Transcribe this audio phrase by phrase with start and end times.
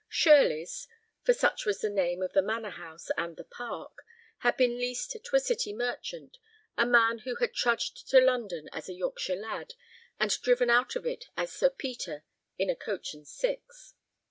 [0.09, 0.87] Shirleys,
[1.21, 3.99] for such was the name of the manor house and the park,
[4.39, 6.39] had been leased to a city merchant,
[6.75, 9.75] a man who had trudged to London as a Yorkshire lad,
[10.19, 12.23] and driven out of it as Sir Peter
[12.57, 13.93] in a coach and six.